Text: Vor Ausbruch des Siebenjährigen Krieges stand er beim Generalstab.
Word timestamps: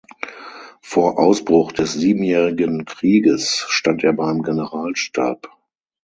Vor 0.81 1.19
Ausbruch 1.19 1.73
des 1.73 1.93
Siebenjährigen 1.93 2.85
Krieges 2.85 3.63
stand 3.69 4.03
er 4.03 4.13
beim 4.13 4.41
Generalstab. 4.41 5.51